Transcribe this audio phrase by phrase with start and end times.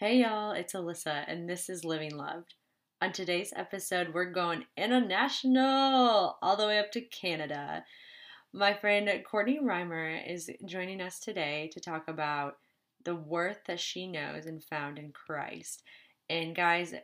[0.00, 2.54] Hey y'all, it's Alyssa, and this is Living Loved.
[3.02, 7.84] On today's episode, we're going international, all the way up to Canada.
[8.52, 12.58] My friend Courtney Reimer is joining us today to talk about
[13.04, 15.82] the worth that she knows and found in Christ.
[16.30, 16.94] And guys,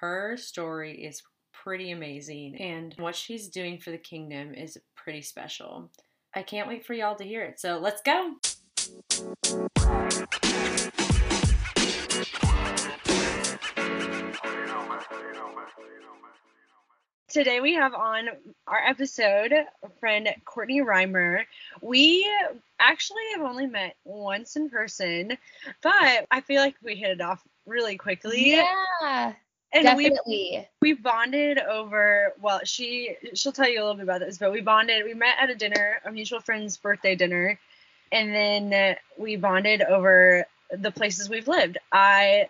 [0.00, 1.22] her story is
[1.52, 5.90] pretty amazing, and what she's doing for the kingdom is pretty special.
[6.34, 9.68] I can't wait for y'all to hear it, so let's go!
[17.30, 18.28] Today we have on
[18.66, 21.44] our episode a friend Courtney Reimer.
[21.80, 22.28] We
[22.80, 25.38] actually have only met once in person,
[25.80, 28.56] but I feel like we hit it off really quickly.
[28.56, 29.34] Yeah.
[29.72, 30.66] And definitely.
[30.80, 34.50] We, we bonded over well, she she'll tell you a little bit about this, but
[34.50, 37.60] we bonded we met at a dinner, a mutual friend's birthday dinner,
[38.10, 41.78] and then we bonded over the places we've lived.
[41.92, 42.48] I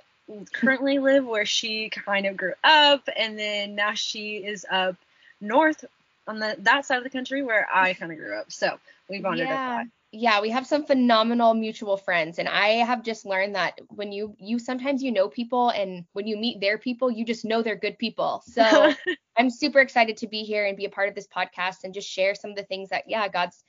[0.52, 4.96] currently live where she kind of grew up, and then now she is up
[5.40, 5.84] north
[6.26, 8.50] on the that side of the country where I kind of grew up.
[8.52, 9.80] So we bonded yeah.
[9.80, 9.86] up.
[10.12, 14.34] Yeah, we have some phenomenal mutual friends and I have just learned that when you
[14.38, 17.76] you sometimes you know people and when you meet their people, you just know they're
[17.76, 18.42] good people.
[18.52, 18.92] So
[19.36, 22.08] I'm super excited to be here and be a part of this podcast and just
[22.08, 23.62] share some of the things that yeah, God's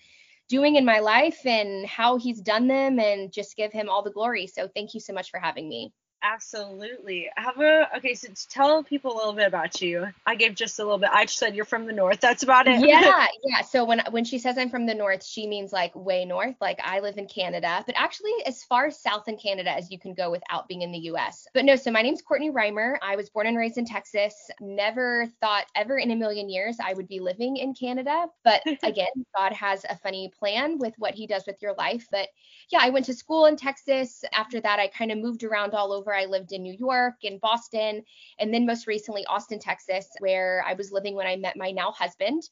[0.49, 4.11] doing in my life and how he's done them and just give him all the
[4.11, 4.47] glory.
[4.47, 5.93] So thank you so much for having me.
[6.23, 7.29] Absolutely.
[7.35, 8.13] Have a okay.
[8.13, 10.07] So tell people a little bit about you.
[10.25, 11.09] I gave just a little bit.
[11.11, 12.19] I just said you're from the north.
[12.19, 12.81] That's about it.
[12.91, 13.61] Yeah, yeah.
[13.61, 16.55] So when when she says I'm from the north, she means like way north.
[16.59, 20.13] Like I live in Canada, but actually as far south in Canada as you can
[20.13, 21.47] go without being in the U.S.
[21.53, 21.75] But no.
[21.75, 22.97] So my name's Courtney Reimer.
[23.01, 24.49] I was born and raised in Texas.
[24.59, 28.27] Never thought ever in a million years I would be living in Canada.
[28.43, 32.07] But again, God has a funny plan with what He does with your life.
[32.11, 32.27] But
[32.69, 34.23] yeah, I went to school in Texas.
[34.33, 36.10] After that, I kind of moved around all over.
[36.13, 38.03] I lived in New York, in Boston,
[38.39, 41.91] and then most recently Austin, Texas, where I was living when I met my now
[41.91, 42.43] husband.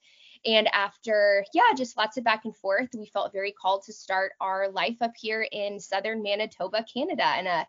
[0.45, 4.31] And after, yeah, just lots of back and forth, we felt very called to start
[4.39, 7.67] our life up here in southern Manitoba, Canada, in a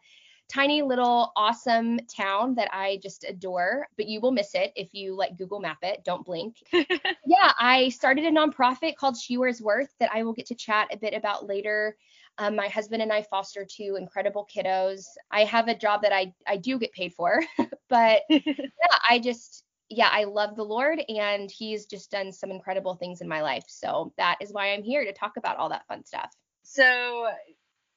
[0.51, 5.15] tiny little awesome town that I just adore, but you will miss it if you
[5.15, 6.03] like Google map it.
[6.05, 6.57] Don't blink.
[6.73, 10.89] yeah, I started a nonprofit called She Wears Worth that I will get to chat
[10.93, 11.97] a bit about later.
[12.39, 15.05] Um, my husband and I foster two incredible kiddos.
[15.31, 17.43] I have a job that I I do get paid for,
[17.89, 22.95] but yeah, I just yeah, I love the Lord and he's just done some incredible
[22.95, 23.65] things in my life.
[23.67, 26.31] So that is why I'm here to talk about all that fun stuff.
[26.63, 27.27] So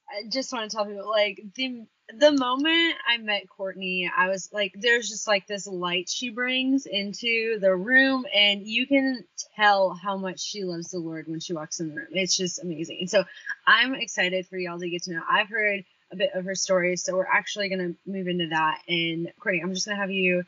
[0.08, 1.86] I just want to tell people like the
[2.18, 6.86] the moment I met Courtney, I was like, there's just like this light she brings
[6.86, 9.24] into the room, and you can
[9.56, 12.08] tell how much she loves the Lord when she walks in the room.
[12.12, 12.98] It's just amazing.
[13.00, 13.24] And so
[13.66, 15.22] I'm excited for y'all to get to know.
[15.28, 18.80] I've heard a bit of her story, so we're actually gonna move into that.
[18.86, 20.44] And Courtney, I'm just gonna have you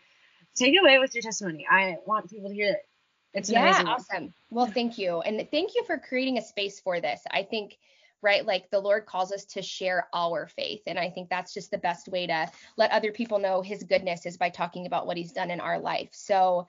[0.55, 1.67] take it away with your testimony.
[1.71, 2.87] I want people to hear it.
[3.33, 4.33] It's yeah, awesome.
[4.51, 7.23] Well, thank you, and thank you for creating a space for this.
[7.31, 7.79] I think
[8.27, 8.45] right?
[8.45, 10.83] Like the Lord calls us to share our faith.
[10.89, 14.27] And I think that's just the best way to let other people know his goodness
[14.27, 16.09] is by talking about what he's done in our life.
[16.11, 16.67] So,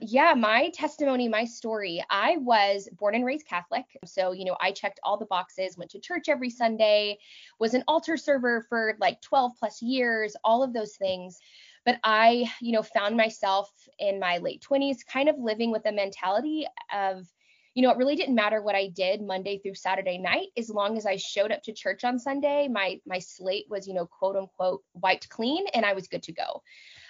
[0.00, 3.84] yeah, my testimony, my story, I was born and raised Catholic.
[4.04, 7.18] So, you know, I checked all the boxes, went to church every Sunday,
[7.60, 11.38] was an altar server for like 12 plus years, all of those things.
[11.84, 15.92] But I, you know, found myself in my late 20s kind of living with the
[15.92, 17.28] mentality of,
[17.76, 20.96] you know, it really didn't matter what I did Monday through Saturday night as long
[20.96, 22.68] as I showed up to church on Sunday.
[22.68, 26.32] My my slate was, you know, quote unquote wiped clean and I was good to
[26.32, 26.62] go.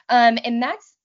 [0.09, 0.97] Um, and that's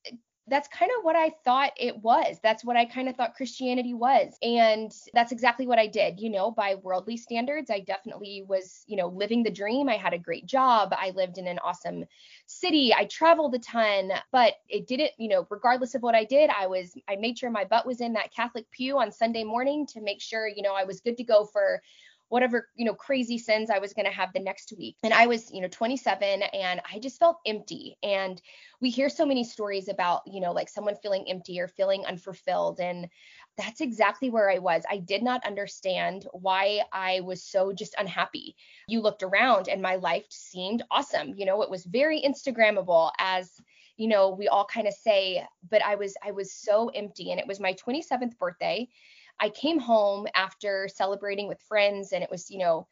[0.52, 2.38] that's kind of what I thought it was.
[2.44, 4.38] That's what I kind of thought Christianity was.
[4.42, 6.20] And that's exactly what I did.
[6.20, 9.88] You know, by worldly standards, I definitely was, you know, living the dream.
[9.88, 10.94] I had a great job.
[10.94, 12.04] I lived in an awesome
[12.48, 12.94] city.
[12.94, 16.68] I traveled a ton, but it didn't, you know, regardless of what I did, I
[16.68, 20.02] was, I made sure my butt was in that Catholic pew on Sunday morning to
[20.02, 21.82] make sure, you know, I was good to go for
[22.32, 24.96] whatever you know crazy sins I was going to have the next week.
[25.04, 27.98] And I was, you know, 27 and I just felt empty.
[28.02, 28.42] And
[28.80, 32.80] we hear so many stories about, you know, like someone feeling empty or feeling unfulfilled
[32.80, 33.10] and
[33.58, 34.84] that's exactly where I was.
[34.90, 38.56] I did not understand why I was so just unhappy.
[38.88, 41.34] You looked around and my life seemed awesome.
[41.36, 43.52] You know, it was very Instagrammable as
[43.98, 47.42] you know, we all kind of say, but I was I was so empty and
[47.42, 48.88] it was my 27th birthday
[49.40, 52.88] I came home after celebrating with friends and it was, you know,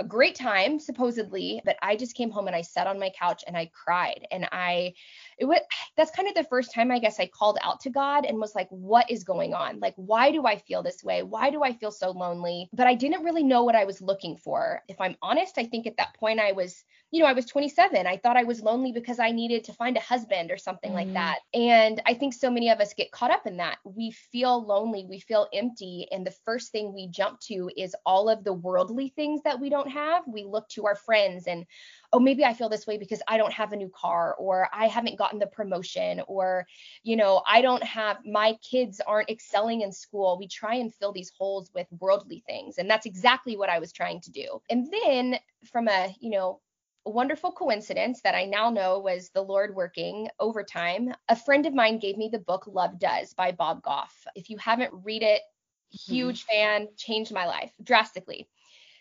[0.00, 3.42] a great time supposedly but i just came home and i sat on my couch
[3.46, 4.26] and i cried.
[4.30, 4.94] And i
[5.38, 5.58] it was
[5.96, 8.54] that's kind of the first time i guess i called out to god and was
[8.54, 9.80] like what is going on?
[9.80, 11.22] Like why do i feel this way?
[11.22, 12.68] Why do i feel so lonely?
[12.72, 14.82] But i didn't really know what i was looking for.
[14.88, 18.06] If i'm honest i think at that point i was you know, I was 27.
[18.06, 21.12] I thought I was lonely because I needed to find a husband or something mm-hmm.
[21.12, 21.38] like that.
[21.54, 23.78] And I think so many of us get caught up in that.
[23.84, 26.06] We feel lonely, we feel empty.
[26.12, 29.70] And the first thing we jump to is all of the worldly things that we
[29.70, 30.24] don't have.
[30.26, 31.64] We look to our friends and,
[32.12, 34.86] oh, maybe I feel this way because I don't have a new car or I
[34.86, 36.66] haven't gotten the promotion or,
[37.04, 40.36] you know, I don't have my kids aren't excelling in school.
[40.38, 42.76] We try and fill these holes with worldly things.
[42.76, 44.60] And that's exactly what I was trying to do.
[44.68, 45.38] And then
[45.72, 46.60] from a, you know,
[47.08, 51.14] wonderful coincidence that I now know was the Lord working overtime.
[51.28, 54.14] A friend of mine gave me the book Love Does by Bob Goff.
[54.34, 56.12] If you haven't read it, mm-hmm.
[56.12, 56.56] huge mm-hmm.
[56.56, 58.48] fan, changed my life drastically.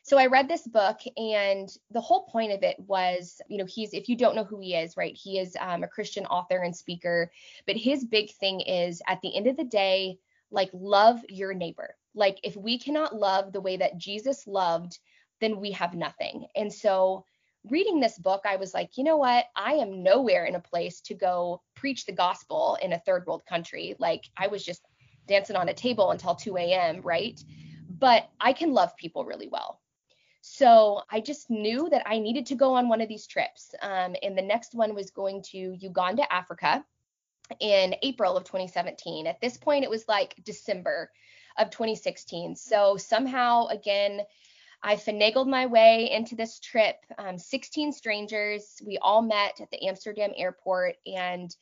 [0.03, 3.93] So I read this book, and the whole point of it was, you know, he's,
[3.93, 6.73] if you don't know who he is, right, he is um, a Christian author and
[6.73, 7.29] speaker,
[7.65, 10.17] but his big thing is at the end of the day,
[10.49, 11.93] like, love your neighbor.
[12.15, 14.97] Like, if we cannot love the way that Jesus loved,
[15.41, 16.47] then we have nothing.
[16.55, 17.25] And so,
[17.69, 19.45] reading this book, I was like, you know what?
[19.55, 23.43] I am nowhere in a place to go preach the gospel in a third world
[23.47, 23.95] country.
[23.99, 24.81] Like I was just
[25.27, 27.39] dancing on a table until 2 a.m., right?
[27.89, 29.81] But I can love people really well.
[30.41, 33.75] So I just knew that I needed to go on one of these trips.
[33.81, 36.85] Um, and the next one was going to Uganda, Africa
[37.59, 39.27] in April of 2017.
[39.27, 41.11] At this point, it was like December
[41.57, 42.55] of 2016.
[42.55, 44.21] So somehow, again,
[44.83, 46.95] I finagled my way into this trip.
[47.17, 48.81] Um, 16 strangers.
[48.85, 51.53] We all met at the Amsterdam airport and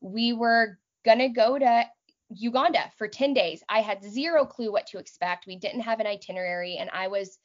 [0.00, 1.84] we were going to go to
[2.30, 3.62] Uganda for 10 days.
[3.68, 5.46] I had zero clue what to expect.
[5.46, 7.38] We didn't have an itinerary and I was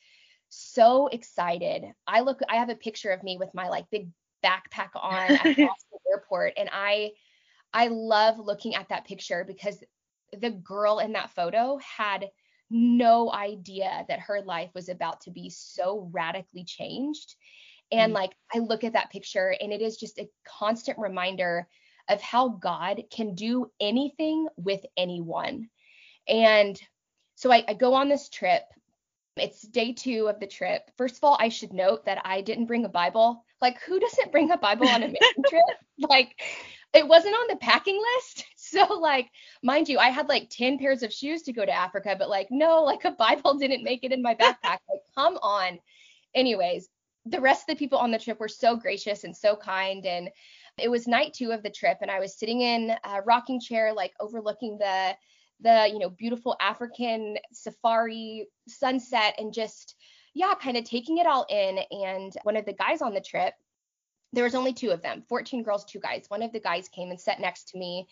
[0.49, 1.83] so excited.
[2.05, 4.09] I look, I have a picture of me with my like big
[4.45, 5.69] backpack on at the
[6.11, 7.11] airport and I
[7.73, 9.83] I love looking at that picture because
[10.31, 12.29] the girl in that photo had
[12.69, 17.35] no idea that her life was about to be so radically changed.
[17.91, 21.67] And mm like I look at that picture and it is just a constant reminder
[22.09, 25.69] of how God can do anything with anyone.
[26.27, 26.79] And
[27.35, 28.63] so I, I go on this trip.
[29.35, 30.89] It's day two of the trip.
[30.97, 33.43] First of all, I should note that I didn't bring a Bible.
[33.61, 35.63] Like, who doesn't bring a Bible on a mission trip?
[35.97, 36.39] Like,
[36.93, 38.45] it wasn't on the packing list.
[38.73, 39.29] So like,
[39.61, 42.47] mind you, I had like 10 pairs of shoes to go to Africa, but like,
[42.49, 44.79] no, like a Bible didn't make it in my backpack.
[44.89, 45.79] Like, come on.
[46.33, 46.89] Anyways,
[47.25, 50.05] the rest of the people on the trip were so gracious and so kind.
[50.05, 50.29] And
[50.77, 53.93] it was night two of the trip, and I was sitting in a rocking chair,
[53.93, 55.15] like overlooking the
[55.61, 59.95] the you know beautiful African safari sunset, and just
[60.33, 61.79] yeah, kind of taking it all in.
[61.91, 63.53] And one of the guys on the trip,
[64.33, 66.25] there was only two of them, 14 girls, two guys.
[66.27, 68.07] One of the guys came and sat next to me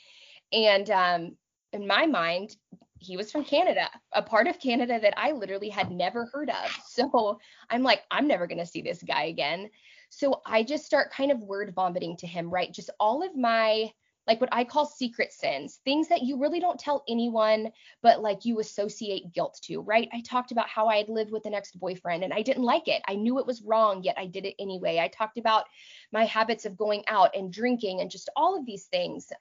[0.53, 1.37] and um,
[1.73, 2.55] in my mind,
[3.01, 6.77] he was from Canada, a part of Canada that I literally had never heard of.
[6.91, 7.39] So
[7.69, 9.69] I'm like, I'm never going to see this guy again.
[10.09, 12.71] So I just start kind of word vomiting to him, right?
[12.71, 13.89] Just all of my,
[14.27, 17.71] like what I call secret sins, things that you really don't tell anyone,
[18.03, 20.09] but like you associate guilt to, right?
[20.13, 22.87] I talked about how I had lived with an ex boyfriend and I didn't like
[22.87, 23.01] it.
[23.07, 24.99] I knew it was wrong, yet I did it anyway.
[24.99, 25.63] I talked about
[26.11, 29.31] my habits of going out and drinking and just all of these things.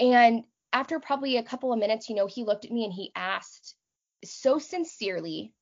[0.00, 3.12] And after probably a couple of minutes, you know, he looked at me and he
[3.14, 3.76] asked
[4.24, 5.52] so sincerely,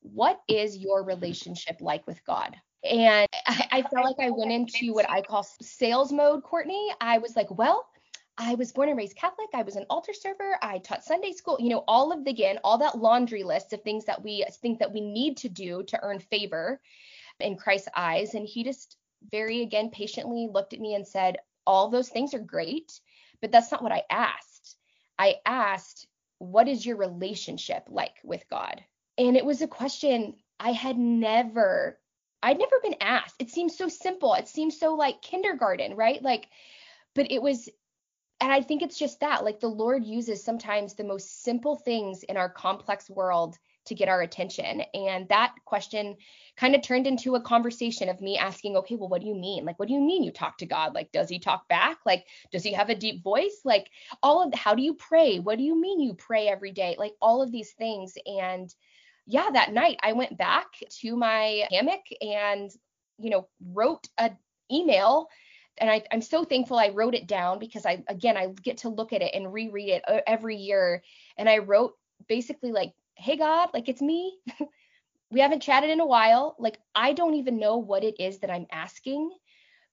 [0.00, 2.56] What is your relationship like with God?
[2.82, 6.88] And I, I felt like I went into what I call sales mode, Courtney.
[7.00, 7.86] I was like, Well,
[8.40, 9.48] I was born and raised Catholic.
[9.52, 10.56] I was an altar server.
[10.62, 11.56] I taught Sunday school.
[11.60, 14.78] You know, all of the again, all that laundry list of things that we think
[14.78, 16.80] that we need to do to earn favor
[17.40, 18.34] in Christ's eyes.
[18.34, 18.96] And he just
[19.30, 23.00] very again patiently looked at me and said, All those things are great.
[23.40, 24.76] But that's not what I asked.
[25.18, 26.06] I asked,
[26.38, 28.82] what is your relationship like with God?
[29.16, 31.98] And it was a question I had never,
[32.42, 33.36] I'd never been asked.
[33.38, 34.34] It seems so simple.
[34.34, 36.22] It seems so like kindergarten, right?
[36.22, 36.48] Like,
[37.14, 37.68] but it was,
[38.40, 42.22] and I think it's just that, like the Lord uses sometimes the most simple things
[42.22, 44.82] in our complex world to get our attention.
[44.94, 46.16] And that question
[46.56, 49.64] kind of turned into a conversation of me asking, okay, well, what do you mean?
[49.64, 50.94] Like, what do you mean you talk to God?
[50.94, 51.98] Like, does he talk back?
[52.06, 53.60] Like, does he have a deep voice?
[53.64, 53.88] Like,
[54.22, 55.38] all of how do you pray?
[55.38, 56.96] What do you mean you pray every day?
[56.98, 58.14] Like, all of these things.
[58.26, 58.72] And
[59.26, 60.66] yeah, that night I went back
[61.00, 62.70] to my hammock and,
[63.18, 64.36] you know, wrote an
[64.72, 65.28] email
[65.80, 68.88] and I, am so thankful I wrote it down because I again I get to
[68.88, 71.02] look at it and reread it uh, every year.
[71.36, 71.94] And I wrote
[72.28, 74.38] basically like hey God, like it's me.
[75.30, 76.56] we haven't chatted in a while.
[76.58, 79.30] Like I don't even know what it is that I'm asking,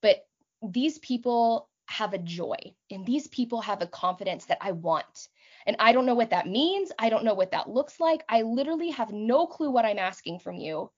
[0.02, 0.26] but
[0.62, 2.58] these people have a joy
[2.90, 5.28] and these people have a confidence that I want.
[5.66, 6.92] And I don't know what that means.
[6.98, 8.24] I don't know what that looks like.
[8.30, 10.92] I literally have no clue what I'm asking from you,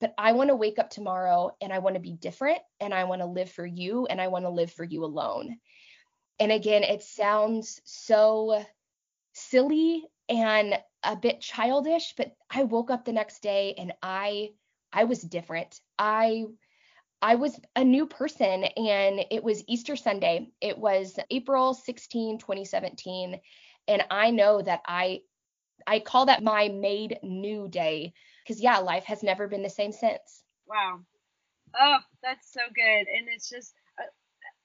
[0.00, 3.04] but I want to wake up tomorrow and I want to be different and I
[3.04, 5.58] want to live for you and I want to live for you alone.
[6.38, 8.62] And again, it sounds so
[9.32, 14.50] silly and a bit childish, but I woke up the next day and I
[14.92, 15.80] I was different.
[15.98, 16.44] I
[17.22, 20.48] I was a new person and it was Easter Sunday.
[20.60, 23.40] It was April 16, 2017,
[23.88, 25.20] and I know that I
[25.86, 29.92] I call that my made new day because yeah, life has never been the same
[29.92, 30.42] since.
[30.66, 31.00] Wow.
[31.78, 33.06] Oh, that's so good.
[33.08, 34.04] And it's just uh,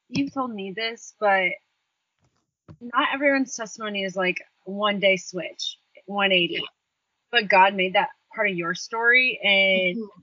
[0.10, 1.52] you've told me this, but
[2.80, 6.64] not everyone's testimony is like one day switch, 180.
[7.32, 10.22] But God made that part of your story and mm-hmm.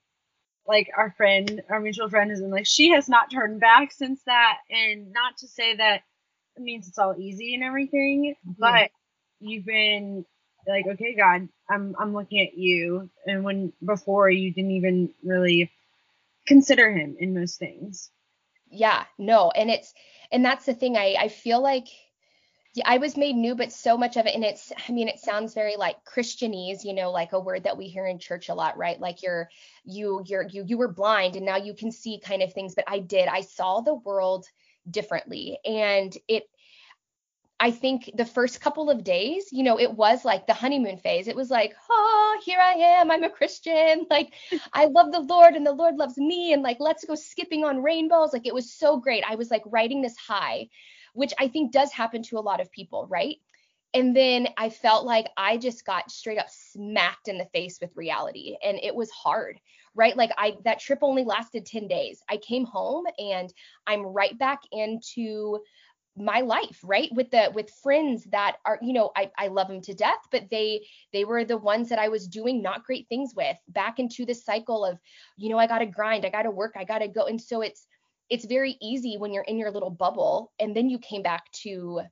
[0.66, 4.22] like our friend, our mutual friend has been like she has not turned back since
[4.26, 6.02] that and not to say that
[6.56, 8.52] it means it's all easy and everything, mm-hmm.
[8.58, 8.90] but
[9.40, 10.24] you've been
[10.66, 15.70] like, okay, God, I'm I'm looking at you, and when before you didn't even really
[16.46, 18.10] consider him in most things.
[18.70, 19.92] Yeah, no, and it's
[20.30, 20.96] and that's the thing.
[20.96, 21.86] I I feel like
[22.84, 25.54] I was made new, but so much of it, and it's, I mean, it sounds
[25.54, 28.76] very like Christianese, you know, like a word that we hear in church a lot,
[28.76, 29.00] right?
[29.00, 29.48] Like you're,
[29.84, 32.84] you, you're, you, you were blind and now you can see kind of things, but
[32.86, 34.46] I did, I saw the world
[34.90, 35.58] differently.
[35.64, 36.44] And it,
[37.60, 41.26] I think the first couple of days, you know, it was like the honeymoon phase.
[41.26, 43.10] It was like, oh, here I am.
[43.10, 44.06] I'm a Christian.
[44.10, 44.32] Like,
[44.72, 46.52] I love the Lord and the Lord loves me.
[46.52, 48.32] And like, let's go skipping on rainbows.
[48.32, 49.24] Like, it was so great.
[49.28, 50.68] I was like riding this high,
[51.14, 53.36] which I think does happen to a lot of people, right?
[53.94, 57.96] And then I felt like I just got straight up smacked in the face with
[57.96, 58.56] reality.
[58.62, 59.58] And it was hard,
[59.94, 60.16] right?
[60.16, 62.22] Like, I, that trip only lasted 10 days.
[62.28, 63.52] I came home and
[63.86, 65.60] I'm right back into,
[66.20, 69.80] my life right with the with friends that are you know I, I love them
[69.82, 73.32] to death but they they were the ones that i was doing not great things
[73.36, 74.98] with back into the cycle of
[75.36, 77.86] you know i gotta grind i gotta work i gotta go and so it's
[78.30, 82.02] it's very easy when you're in your little bubble and then you came back to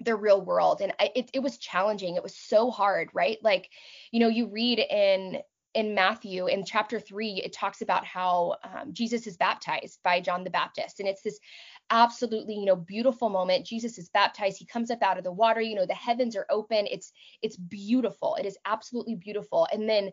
[0.00, 0.80] the real world.
[0.80, 2.16] And I, it, it was challenging.
[2.16, 3.38] It was so hard right?
[3.42, 3.70] Like
[4.10, 5.40] you know you read in
[5.74, 10.44] in Matthew in chapter three, it talks about how um, Jesus is baptized by John
[10.44, 11.00] the Baptist.
[11.00, 11.40] And it's this
[11.90, 13.66] absolutely you know beautiful moment.
[13.66, 14.58] Jesus is baptized.
[14.58, 15.60] He comes up out of the water.
[15.60, 16.86] You know the heavens are open.
[16.90, 18.36] It's it's beautiful.
[18.36, 19.66] It is absolutely beautiful.
[19.72, 20.10] And then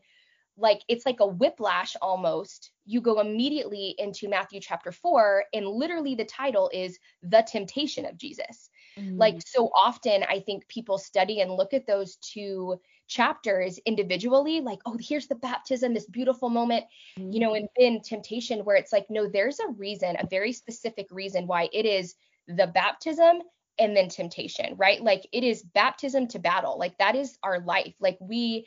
[0.61, 6.15] like it's like a whiplash almost you go immediately into matthew chapter 4 and literally
[6.15, 9.17] the title is the temptation of jesus mm-hmm.
[9.17, 14.79] like so often i think people study and look at those two chapters individually like
[14.85, 16.85] oh here's the baptism this beautiful moment
[17.19, 17.31] mm-hmm.
[17.31, 21.07] you know and then temptation where it's like no there's a reason a very specific
[21.11, 22.15] reason why it is
[22.47, 23.41] the baptism
[23.79, 27.93] and then temptation right like it is baptism to battle like that is our life
[27.99, 28.65] like we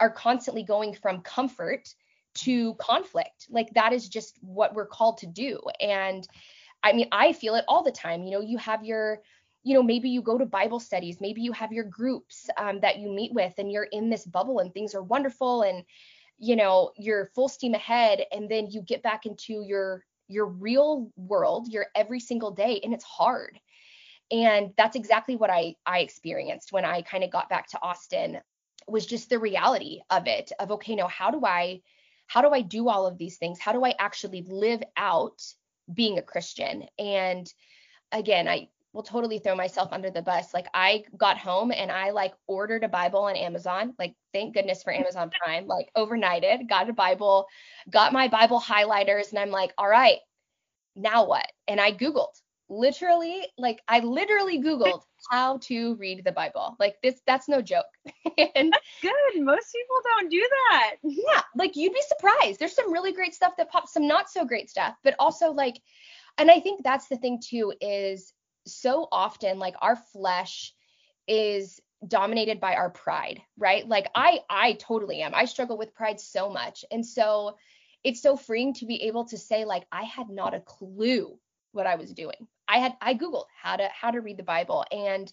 [0.00, 1.94] are constantly going from comfort
[2.34, 3.46] to conflict.
[3.50, 5.60] Like that is just what we're called to do.
[5.80, 6.26] And
[6.82, 8.24] i mean i feel it all the time.
[8.24, 9.20] You know you have your
[9.62, 12.98] you know maybe you go to bible studies maybe you have your groups um, that
[12.98, 15.84] you meet with and you're in this bubble and things are wonderful and
[16.38, 21.10] you know you're full steam ahead and then you get back into your your real
[21.16, 23.58] world your every single day and it's hard.
[24.32, 28.38] And that's exactly what i i experienced when i kind of got back to austin
[28.90, 31.80] was just the reality of it of okay now how do i
[32.26, 35.42] how do i do all of these things how do i actually live out
[35.92, 37.52] being a christian and
[38.12, 40.52] again i will totally throw myself under the bus.
[40.52, 43.94] Like I got home and I like ordered a Bible on Amazon.
[43.98, 45.66] Like thank goodness for Amazon Prime.
[45.66, 47.46] Like overnighted, got a Bible,
[47.88, 50.18] got my Bible highlighters and I'm like, "All right,
[50.96, 52.34] now what?" And I googled.
[52.70, 56.76] Literally, like I literally googled how to read the Bible.
[56.78, 57.84] Like this that's no joke.
[58.54, 59.42] and that's good.
[59.42, 60.94] Most people don't do that.
[61.02, 62.60] Yeah, like you'd be surprised.
[62.60, 65.82] There's some really great stuff that pops, some not so great stuff, but also like
[66.38, 68.32] and I think that's the thing too is
[68.66, 70.72] so often like our flesh
[71.26, 73.86] is dominated by our pride, right?
[73.86, 75.34] Like I I totally am.
[75.34, 76.84] I struggle with pride so much.
[76.90, 77.56] And so
[78.04, 81.38] it's so freeing to be able to say like I had not a clue
[81.72, 82.48] what I was doing.
[82.70, 85.30] I had I googled how to how to read the Bible and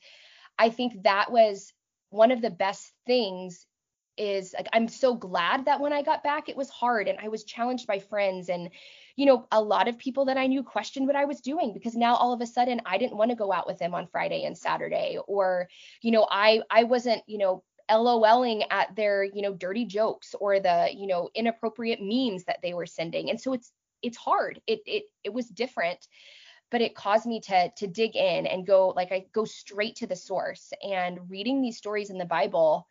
[0.59, 1.71] I think that was
[2.09, 3.65] one of the best things
[4.17, 7.27] is like I'm so glad that when I got back it was hard and I
[7.27, 8.71] was challenged by friends and
[9.17, 11.95] you know, a lot of people that I knew questioned what I was doing because
[11.95, 14.43] now all of a sudden I didn't want to go out with them on Friday
[14.45, 15.67] and Saturday or,
[16.01, 20.59] you know, I I wasn't, you know, LOLing at their, you know, dirty jokes or
[20.59, 23.31] the, you know, inappropriate memes that they were sending.
[23.31, 23.71] And so it's
[24.03, 24.61] it's hard.
[24.67, 26.07] It it it was different
[26.71, 30.07] but it caused me to to dig in and go like I go straight to
[30.07, 32.87] the source and reading these stories in the Bible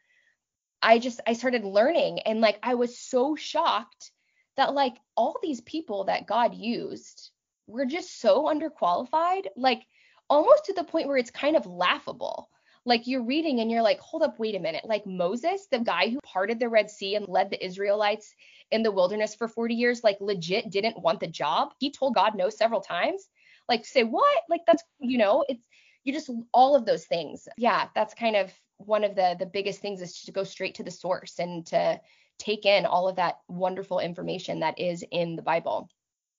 [0.83, 4.13] I just I started learning and like I was so shocked
[4.57, 7.31] that like all these people that God used
[7.67, 9.83] were just so underqualified, like
[10.29, 12.49] almost to the point where it's kind of laughable.
[12.85, 14.85] Like you're reading and you're like, hold up, wait a minute.
[14.85, 18.33] Like Moses, the guy who parted the Red Sea and led the Israelites
[18.71, 21.71] in the wilderness for 40 years, like legit didn't want the job.
[21.81, 23.29] He told God no several times.
[23.69, 24.43] Like, say what?
[24.49, 25.67] Like that's, you know, it's
[26.05, 27.49] you just all of those things.
[27.57, 30.85] Yeah, that's kind of one of the the biggest things is to go straight to
[30.85, 32.01] the source and to
[32.39, 35.89] take in all of that wonderful information that is in the Bible.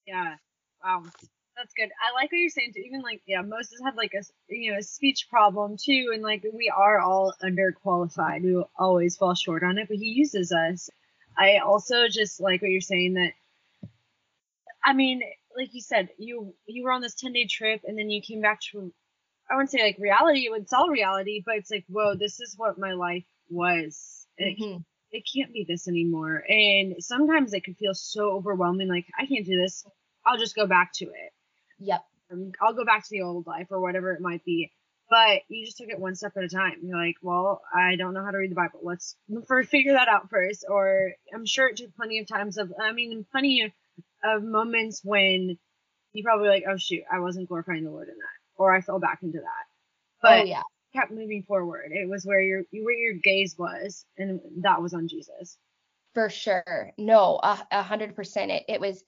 [0.06, 0.36] Yeah.
[0.84, 1.04] Wow.
[1.58, 1.90] That's good.
[2.00, 2.84] I like what you're saying too.
[2.86, 6.46] Even like, yeah, Moses had like a you know a speech problem too, and like
[6.54, 8.44] we are all underqualified.
[8.44, 10.90] We always fall short on it, but he uses us.
[11.36, 13.32] I also just like what you're saying that.
[14.86, 15.24] I mean,
[15.58, 18.42] like you said, you you were on this 10 day trip, and then you came
[18.42, 18.94] back to
[19.50, 20.50] I wouldn't say like reality.
[20.52, 24.28] It's all reality, but it's like, whoa, this is what my life was.
[24.40, 24.64] Mm-hmm.
[24.64, 26.44] It, it can't be this anymore.
[26.48, 28.88] And sometimes it can feel so overwhelming.
[28.88, 29.86] Like I can't do this.
[30.26, 31.32] I'll just go back to it.
[31.80, 32.04] Yep.
[32.32, 34.72] Um, I'll go back to the old life or whatever it might be.
[35.10, 36.80] But you just took it one step at a time.
[36.84, 38.82] You're like, well, I don't know how to read the Bible.
[38.84, 39.16] Let's
[39.48, 40.66] first figure that out first.
[40.68, 43.72] Or I'm sure it took plenty of times of, I mean, plenty of,
[44.24, 45.58] of moments when
[46.14, 49.00] you probably like, oh shoot, I wasn't glorifying the Lord in that or I fell
[49.00, 49.44] back into that.
[49.44, 50.64] Oh, but oh, yeah.
[50.94, 51.92] kept moving forward.
[51.92, 55.58] It was where your where your gaze was, and that was on Jesus.
[56.14, 56.92] For sure.
[56.98, 58.52] No, a hundred percent.
[58.52, 59.04] It it was,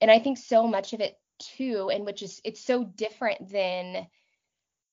[0.00, 1.16] and I think so much of it
[1.56, 4.06] too, and which is it's so different than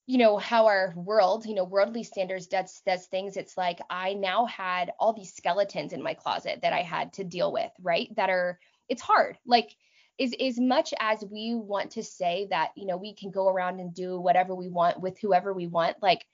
[0.07, 4.15] you know how our world you know worldly standards does does things it's like i
[4.15, 8.09] now had all these skeletons in my closet that i had to deal with right
[8.15, 8.59] that are
[8.91, 9.37] it's hard.
[9.45, 9.75] Like
[10.19, 13.79] is as much as we want to say that you know we can go around
[13.79, 16.25] and do whatever we want with whoever we want like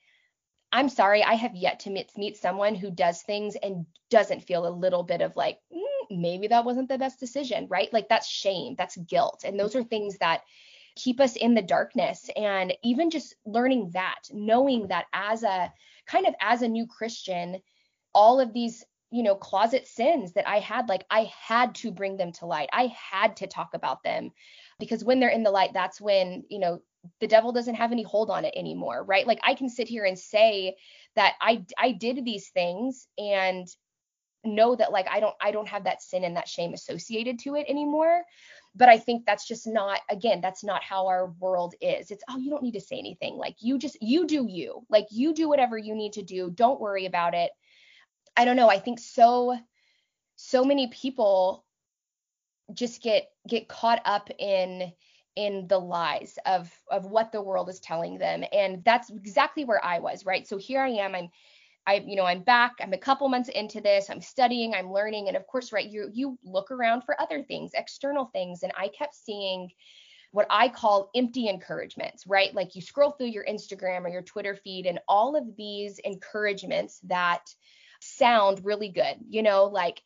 [0.73, 4.67] i'm sorry i have yet to meet, meet someone who does things and doesn't feel
[4.67, 7.91] a little bit of like mm, maybe that wasn't the best decision right?
[7.91, 9.43] Like that's shame that's guilt.
[9.45, 10.41] And those are things that
[10.95, 12.29] keep us in the darkness.
[12.35, 15.71] And even just learning that knowing that as a
[16.07, 17.57] kind of as a new christian
[18.13, 22.17] all of these you know closet sins that i had like i had to bring
[22.17, 22.69] them to light.
[22.73, 24.31] I had to talk about them
[24.79, 26.79] because when they're in the light that's when you know
[27.21, 29.25] the devil doesn't have any hold on it anymore right?
[29.25, 30.75] Like i can sit here and say
[31.15, 33.67] that i i did these things and
[34.43, 37.55] know that like i don't i don't have that sin and that shame associated to
[37.55, 38.23] it anymore.
[38.75, 42.11] But i think that's just not again that's not how our world is.
[42.11, 43.35] It's oh you don't need to say anything.
[43.37, 44.85] Like you just you do you.
[44.89, 46.51] Like you do whatever you need to do.
[46.51, 47.51] Don't worry about it
[48.37, 48.69] I don't know.
[48.69, 49.57] I think so
[50.37, 51.65] so many people
[52.73, 54.93] just get get caught up in
[55.35, 59.83] in the lies of of what the world is telling them and that's exactly where
[59.83, 61.29] I was right so here I am I'm
[61.85, 65.27] I you know I'm back I'm a couple months into this I'm studying I'm learning
[65.27, 68.89] and of course right you you look around for other things external things and I
[68.89, 69.69] kept seeing
[70.31, 74.55] what I call empty encouragements right like you scroll through your Instagram or your Twitter
[74.55, 77.43] feed and all of these encouragements that
[77.99, 79.17] sound really good.
[79.27, 80.01] You know, like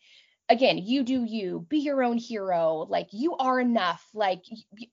[0.51, 4.43] again, you do you, be your own hero, like you are enough, like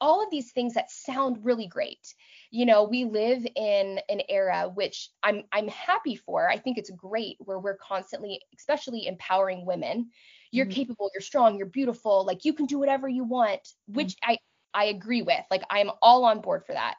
[0.01, 2.15] all of these things that sound really great.
[2.51, 6.49] You know, we live in an era which I'm I'm happy for.
[6.49, 10.11] I think it's great where we're constantly especially empowering women.
[10.53, 10.75] You're mm-hmm.
[10.75, 14.33] capable, you're strong, you're beautiful, like you can do whatever you want, which mm-hmm.
[14.33, 14.39] I
[14.73, 15.45] I agree with.
[15.51, 16.95] Like I'm all on board for that.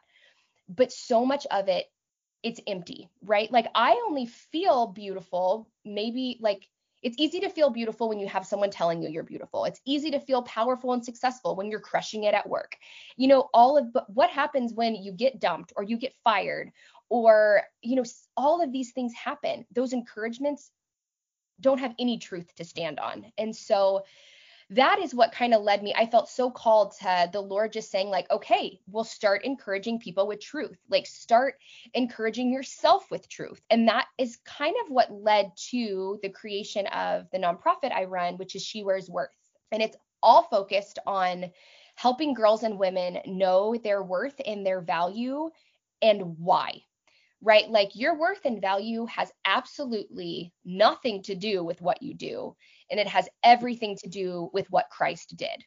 [0.67, 1.85] But so much of it
[2.43, 3.51] it's empty, right?
[3.51, 6.67] Like I only feel beautiful maybe like
[7.01, 9.65] it's easy to feel beautiful when you have someone telling you you're beautiful.
[9.65, 12.75] It's easy to feel powerful and successful when you're crushing it at work.
[13.15, 16.71] You know, all of but what happens when you get dumped or you get fired
[17.09, 18.03] or you know
[18.35, 19.65] all of these things happen.
[19.73, 20.71] Those encouragements
[21.61, 23.25] don't have any truth to stand on.
[23.37, 24.03] And so
[24.71, 25.93] that is what kind of led me.
[25.97, 30.27] I felt so called to the Lord just saying, like, okay, we'll start encouraging people
[30.27, 31.55] with truth, like, start
[31.93, 33.61] encouraging yourself with truth.
[33.69, 38.37] And that is kind of what led to the creation of the nonprofit I run,
[38.37, 39.29] which is She Wears Worth.
[39.71, 41.51] And it's all focused on
[41.95, 45.49] helping girls and women know their worth and their value
[46.01, 46.81] and why
[47.41, 47.69] right?
[47.69, 52.55] Like your worth and value has absolutely nothing to do with what you do
[52.91, 55.63] and it has everything to do with what Christ did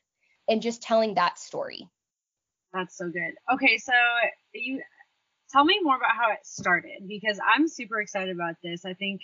[0.48, 1.88] and just telling that story.
[2.72, 3.34] That's so good.
[3.52, 3.92] Okay, so
[4.54, 4.82] you
[5.50, 8.84] tell me more about how it started because I'm super excited about this.
[8.84, 9.22] I think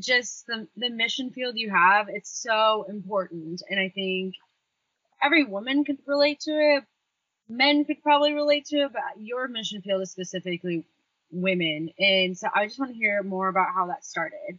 [0.00, 4.34] just the the mission field you have, it's so important and I think
[5.22, 6.84] every woman could relate to it.
[7.48, 10.84] Men could probably relate to it, but your mission field is specifically
[11.30, 11.90] women.
[11.98, 14.58] And so I just want to hear more about how that started.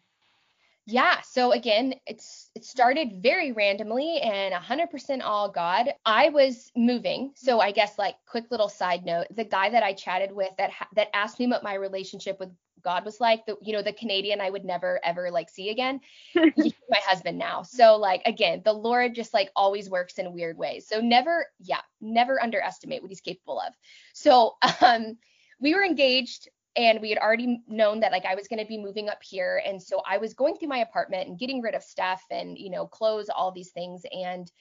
[0.88, 1.22] yeah.
[1.22, 5.94] So again it's it started very randomly and 100% all god.
[6.06, 7.32] I was moving.
[7.36, 10.72] So i guess like quick little side note the guy that i chatted with that
[10.96, 12.50] that asked me what my relationship with
[12.84, 16.00] god was like the you know the canadian i would never ever like see again
[16.34, 17.64] he's my husband now.
[17.64, 20.88] So like again the lord just like always works in weird ways.
[20.88, 23.74] So never yeah never underestimate what he's capable of.
[24.14, 25.18] So um
[25.60, 28.78] we were engaged and we had already known that like I was going to be
[28.78, 29.62] moving up here.
[29.66, 32.70] And so I was going through my apartment and getting rid of stuff and you
[32.70, 34.04] know clothes all these things.
[34.12, 34.52] And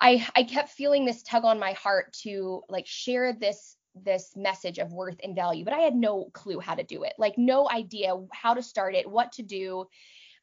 [0.00, 4.78] I I kept feeling this tug on my heart to like share this this message
[4.78, 7.14] of worth and value but I had no clue how to do it.
[7.18, 9.86] Like no idea how to start it what to do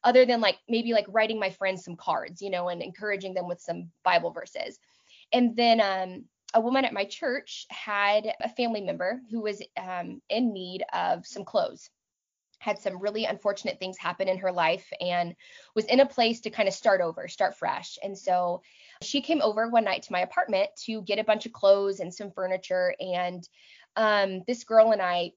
[0.04, 3.48] other than like maybe like writing my friends some cards you know and encouraging them
[3.48, 4.78] with some bible verses.
[5.32, 10.22] And then um a woman at my church had a family member who was um,
[10.28, 11.90] in need of some clothes
[12.58, 15.34] had some really unfortunate things happen in her life and
[15.74, 17.98] was in a place to kind of start over, start fresh.
[18.02, 18.62] And so
[19.02, 22.12] she came over one night to my apartment to get a bunch of clothes and
[22.12, 22.94] some furniture.
[22.98, 23.48] And
[23.96, 25.32] um, this girl and I,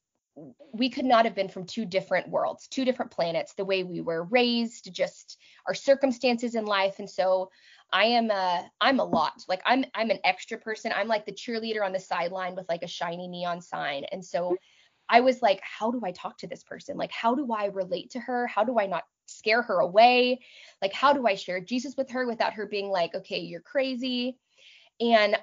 [0.73, 4.01] we could not have been from two different worlds, two different planets, the way we
[4.01, 6.99] were raised, just our circumstances in life.
[6.99, 7.51] And so
[7.93, 9.43] I am a I'm a lot.
[9.47, 10.91] Like I'm I'm an extra person.
[10.95, 14.05] I'm like the cheerleader on the sideline with like a shiny neon sign.
[14.11, 14.55] And so
[15.09, 16.97] I was like, how do I talk to this person?
[16.97, 18.47] Like how do I relate to her?
[18.47, 20.39] How do I not scare her away?
[20.81, 24.37] Like how do I share Jesus with her without her being like, okay, you're crazy?
[24.99, 25.37] And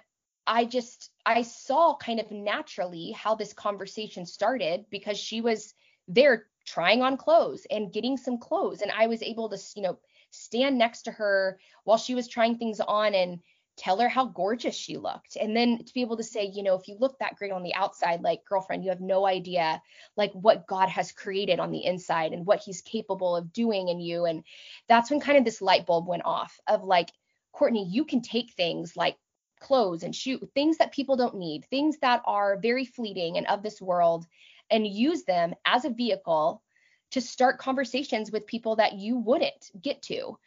[0.47, 5.75] I just I saw kind of naturally how this conversation started because she was
[6.09, 9.99] there trying on clothes and getting some clothes and I was able to, you know,
[10.31, 13.41] stand next to her while she was trying things on and
[13.79, 15.37] tell her how gorgeous she looked.
[15.37, 17.63] And then to be able to say you know if you look that great on
[17.63, 19.81] the outside like girlfriend you have no idea
[20.17, 24.01] like what god has created on the inside and what he's capable of doing in
[24.01, 24.25] you.
[24.25, 24.45] And
[24.89, 27.11] that's when kind of this light bulb went off of like
[27.53, 29.17] courtney you can take things like
[29.61, 33.63] clothes and shoot things that people don't need things that are very fleeting and of
[33.63, 34.27] this world
[34.71, 36.63] and use them as a vehicle
[37.11, 40.39] to start conversations with people that you wouldn't get to.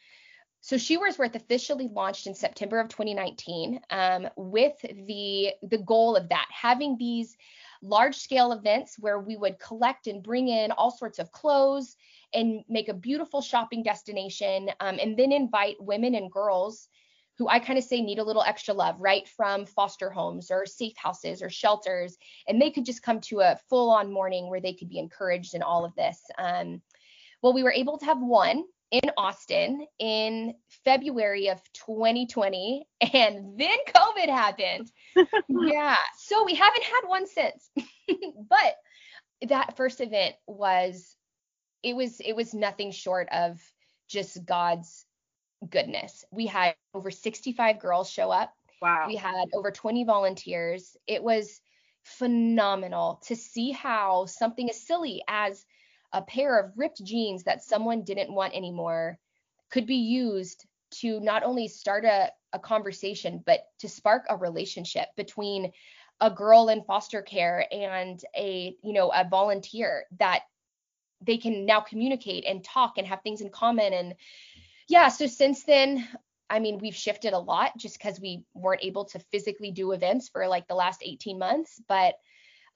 [0.64, 6.16] So She Wears Worth officially launched in September of 2019 um, with the the goal
[6.16, 7.36] of that having these
[7.82, 11.98] large scale events where we would collect and bring in all sorts of clothes
[12.32, 16.88] and make a beautiful shopping destination um, and then invite women and girls
[17.38, 19.28] who I kind of say need a little extra love, right?
[19.28, 22.18] From foster homes or safe houses or shelters.
[22.48, 25.56] And they could just come to a full on morning where they could be encouraged
[25.56, 26.20] in all of this.
[26.38, 26.82] Um,
[27.42, 33.78] well, we were able to have one in Austin in February of 2020, and then
[33.88, 34.92] COVID happened.
[35.48, 35.96] yeah.
[36.18, 37.70] So we haven't had one since.
[38.50, 38.76] but
[39.48, 41.16] that first event was
[41.84, 43.60] it was it was nothing short of
[44.08, 45.06] just God's
[45.70, 46.26] goodness.
[46.32, 48.54] We had over 65 girls show up.
[48.82, 49.06] Wow.
[49.08, 50.98] We had over 20 volunteers.
[51.08, 51.62] It was
[52.04, 55.66] phenomenal to see how something as silly as
[56.14, 59.20] a pair of ripped jeans that someone didn't want anymore
[59.70, 65.08] could be used to not only start a, a conversation, but to spark a relationship
[65.16, 65.72] between
[66.20, 70.42] a girl in foster care and a, you know, a volunteer that
[71.22, 74.16] they can now communicate and talk and have things in common and
[74.88, 76.08] yeah, so since then,
[76.50, 80.30] I mean, we've shifted a lot just because we weren't able to physically do events
[80.30, 82.16] for like the last 18 months, but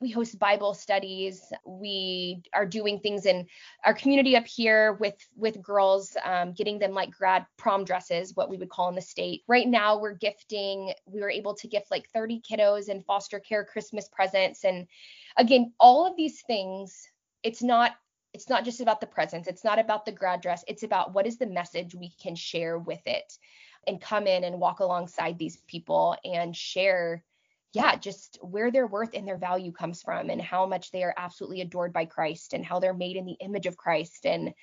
[0.02, 1.41] we host bible studies.
[1.65, 3.48] We are doing things in
[3.84, 8.50] our community up here with with girls um, getting them like grad prom dresses what
[8.50, 9.44] we would call in the state.
[9.48, 13.63] Right now we're gifting we were able to gift like 30 kiddos and foster care
[13.63, 14.65] christmas presents.
[14.65, 14.88] And
[15.38, 17.08] again all of these things
[17.44, 17.91] it's not
[18.36, 21.26] it's not just about the presents, it's not about the grad dress it's about what
[21.26, 23.38] is the message we can share with it
[23.88, 27.24] and come in and walk alongside these people and share
[27.74, 31.13] yeah just where their worth and their value comes from and how much they are
[31.17, 34.26] absolutely adored by christ and how they're made in the image of christ.
[34.26, 34.54] And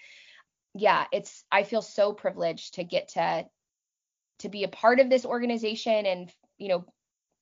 [0.75, 3.45] yeah it's i feel so privileged to get to
[4.39, 6.85] to be a part of this organization and you know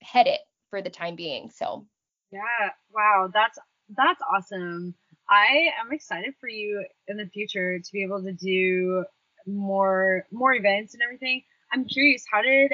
[0.03, 0.41] head it
[0.71, 1.51] for the time being.
[1.51, 1.87] So
[2.33, 2.71] yeah.
[2.95, 3.29] Wow.
[3.33, 3.59] That's
[3.97, 4.95] that's awesome
[5.31, 9.05] I am excited for you in the future to be able to do
[9.47, 11.43] more more events and everything.
[11.73, 12.73] I'm curious, how did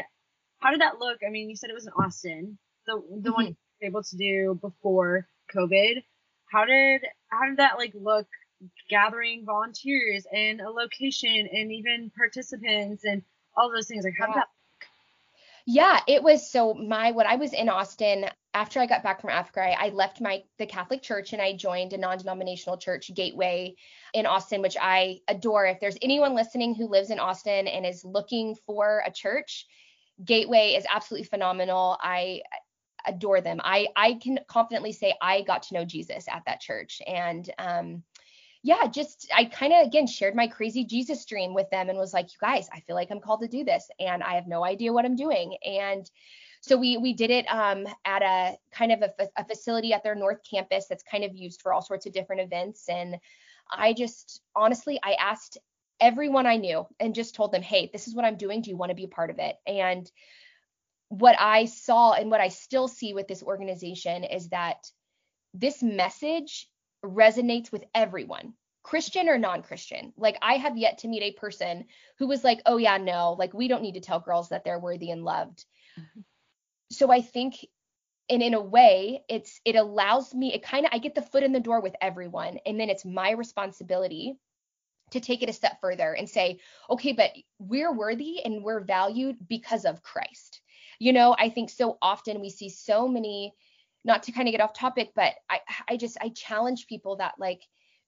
[0.61, 1.19] how did that look?
[1.27, 3.33] I mean, you said it was in Austin, the the mm-hmm.
[3.33, 6.03] one you were able to do before COVID.
[6.51, 8.27] How did how did that like look?
[8.89, 13.23] Gathering volunteers and a location and even participants and
[13.55, 14.03] all those things.
[14.03, 14.33] Like, how yeah.
[14.33, 14.49] did that
[15.69, 19.31] Yeah, it was so my when I was in Austin after I got back from
[19.31, 23.75] Africa, I, I left my the Catholic Church and I joined a non-denominational church, Gateway,
[24.15, 25.67] in Austin, which I adore.
[25.67, 29.67] If there's anyone listening who lives in Austin and is looking for a church,
[30.25, 31.99] Gateway is absolutely phenomenal.
[32.01, 32.43] I
[33.05, 33.61] adore them.
[33.65, 38.05] I I can confidently say I got to know Jesus at that church, and um,
[38.67, 42.13] yeah, just I kind of again shared my crazy Jesus dream with them and was
[42.13, 44.65] like, you guys, I feel like I'm called to do this, and I have no
[44.65, 46.11] idea what I'm doing, and
[46.63, 50.17] so we we did it um, at a kind of a, a facility at their
[50.17, 53.21] North Campus that's kind of used for all sorts of different events, and
[53.71, 55.59] I just honestly I asked
[56.01, 58.63] everyone I knew and just told them, hey, this is what I'm doing.
[58.63, 59.55] Do you want to be a part of it?
[59.65, 60.11] And
[61.09, 64.91] what I saw and what I still see with this organization is that
[65.55, 66.69] this message
[67.05, 70.13] resonates with everyone, Christian or non Christian.
[70.17, 71.87] Like, I have yet to meet a person
[72.19, 74.79] who was like, oh, yeah, no, like, we don't need to tell girls that they're
[74.79, 75.65] worthy and loved.
[75.99, 76.21] Mm-hmm.
[76.91, 77.67] So I think.
[78.29, 81.45] And in a way, it's it allows me, it kind of I get the foot
[81.45, 82.59] in the door with everyone.
[82.67, 84.37] And then it's my responsibility
[85.13, 86.59] to take it a step further and say,
[86.91, 90.61] okay, but we're worthy and we're valued because of Christ.
[90.99, 93.53] You know, I think so often we see so many,
[94.07, 97.35] not to kind of get off topic, but I, I just, I challenge people that
[97.39, 97.63] like,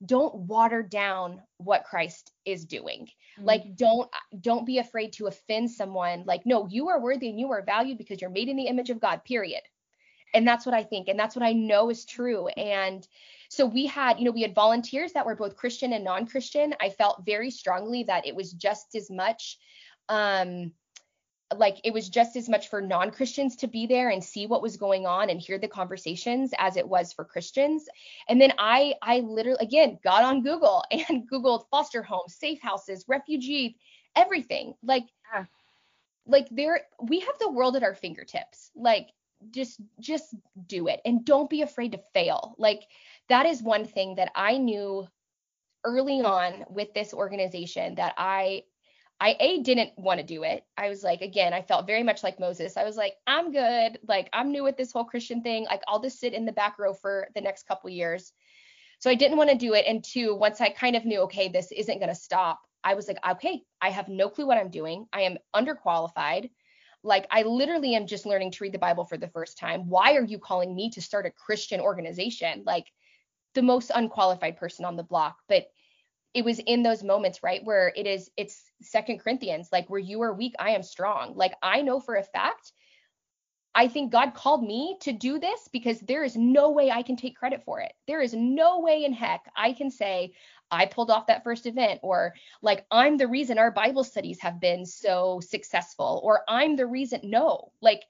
[0.04, 3.06] don't water down what Christ is doing.
[3.06, 3.44] Mm-hmm.
[3.44, 4.08] Like don't
[4.40, 6.24] don't be afraid to offend someone.
[6.24, 8.90] Like no, you are worthy and you are valued because you're made in the image
[8.90, 9.24] of God.
[9.24, 9.62] Period.
[10.34, 13.06] And that's what I think and that's what I know is true and
[13.50, 16.74] so we had, you know, we had volunteers that were both Christian and non-Christian.
[16.82, 19.58] I felt very strongly that it was just as much
[20.08, 20.72] um
[21.56, 24.76] like it was just as much for non-Christians to be there and see what was
[24.76, 27.88] going on and hear the conversations as it was for Christians.
[28.28, 33.04] And then I I literally again got on Google and googled foster homes, safe houses,
[33.08, 33.76] refugee,
[34.14, 34.74] everything.
[34.82, 35.44] Like yeah.
[36.26, 38.70] like there we have the world at our fingertips.
[38.76, 39.08] Like
[39.50, 40.34] just just
[40.66, 42.56] do it and don't be afraid to fail.
[42.58, 42.82] Like
[43.28, 45.06] that is one thing that I knew
[45.84, 48.64] early on with this organization that I
[49.20, 50.64] I a didn't want to do it.
[50.76, 52.76] I was like again, I felt very much like Moses.
[52.76, 53.98] I was like, I'm good.
[54.06, 55.64] Like I'm new with this whole Christian thing.
[55.64, 58.32] Like I'll just sit in the back row for the next couple years.
[59.00, 59.86] So I didn't want to do it.
[59.86, 63.06] And two, once I kind of knew, okay, this isn't going to stop, I was
[63.06, 65.06] like, okay, I have no clue what I'm doing.
[65.12, 66.50] I am underqualified.
[67.04, 69.88] Like I literally am just learning to read the Bible for the first time.
[69.88, 72.64] Why are you calling me to start a Christian organization?
[72.66, 72.86] Like
[73.54, 75.36] the most unqualified person on the block.
[75.48, 75.66] But
[76.34, 80.20] it was in those moments, right, where it is, it's Second Corinthians, like where you
[80.22, 81.34] are weak, I am strong.
[81.34, 82.72] Like I know for a fact,
[83.74, 87.16] I think God called me to do this because there is no way I can
[87.16, 87.92] take credit for it.
[88.06, 90.32] There is no way in heck I can say
[90.70, 94.60] I pulled off that first event or like I'm the reason our Bible studies have
[94.60, 97.20] been so successful or I'm the reason.
[97.22, 98.02] No, like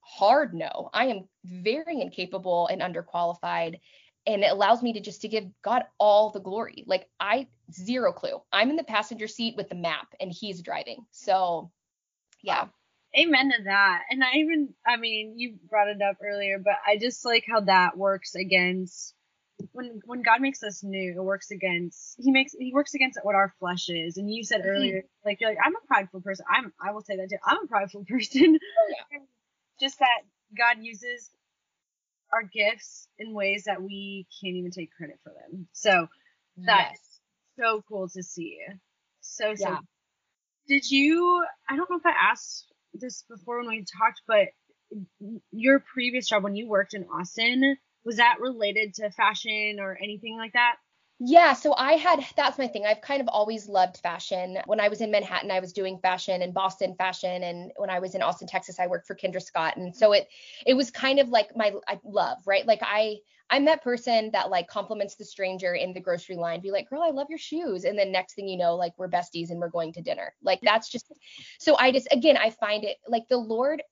[0.00, 0.90] hard no.
[0.92, 3.80] I am very incapable and underqualified
[4.28, 6.84] and it allows me to just to give God all the glory.
[6.86, 8.40] Like I zero clue.
[8.52, 11.06] I'm in the passenger seat with the map and he's driving.
[11.10, 11.70] So
[12.42, 12.66] yeah.
[13.18, 14.02] Amen to that.
[14.10, 17.60] And I even I mean, you brought it up earlier, but I just like how
[17.60, 19.14] that works against
[19.72, 23.34] when when God makes us new, it works against he makes he works against what
[23.34, 24.18] our flesh is.
[24.18, 24.68] And you said mm-hmm.
[24.68, 26.44] earlier, like you're like, I'm a prideful person.
[26.54, 27.38] I'm I will say that too.
[27.46, 28.58] I'm a prideful person.
[28.60, 29.20] Oh, yeah.
[29.80, 30.20] just that
[30.56, 31.30] God uses
[32.32, 35.68] our gifts in ways that we can't even take credit for them.
[35.72, 36.08] So
[36.56, 37.20] that's yes.
[37.58, 38.58] so cool to see.
[39.20, 39.68] So so.
[39.68, 39.78] Yeah.
[40.66, 41.44] Did you?
[41.68, 44.48] I don't know if I asked this before when we talked, but
[45.50, 50.36] your previous job when you worked in Austin was that related to fashion or anything
[50.36, 50.76] like that?
[51.20, 52.86] Yeah, so I had that's my thing.
[52.86, 54.58] I've kind of always loved fashion.
[54.66, 57.98] When I was in Manhattan, I was doing fashion and Boston fashion, and when I
[57.98, 60.28] was in Austin, Texas, I worked for Kendra Scott, and so it
[60.64, 62.64] it was kind of like my I love, right?
[62.64, 63.16] Like I
[63.50, 67.02] I'm that person that like compliments the stranger in the grocery line, be like, "Girl,
[67.02, 69.70] I love your shoes," and then next thing you know, like we're besties and we're
[69.70, 70.32] going to dinner.
[70.40, 71.12] Like that's just
[71.58, 73.82] so I just again I find it like the Lord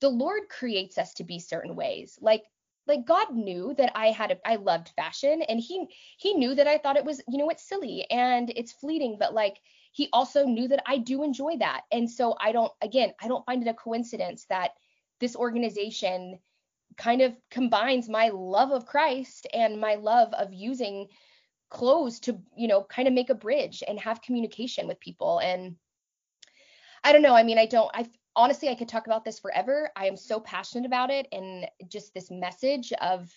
[0.00, 2.18] the Lord creates us to be certain ways.
[2.20, 2.42] Like
[2.86, 5.86] like God knew that I had a, I loved fashion and he
[6.18, 9.34] he knew that I thought it was you know it's silly and it's fleeting but
[9.34, 9.58] like
[9.92, 11.82] he also knew that I do enjoy that.
[11.92, 14.70] And so I don't again I don't find it a coincidence that
[15.20, 16.38] this organization
[16.96, 21.08] kind of combines my love of Christ and my love of using
[21.70, 25.38] clothes to you know kind of make a bridge and have communication with people.
[25.38, 25.76] And
[27.04, 29.90] I don't know I mean I don't I honestly, I could talk about this forever.
[29.96, 33.30] I am so passionate about it and just this message of,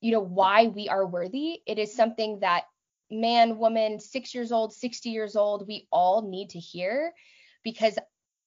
[0.00, 1.60] you know, why we are worthy.
[1.66, 2.64] It is something that
[3.10, 7.12] man, woman, six years old, 60 years old, we all need to hear
[7.62, 7.98] because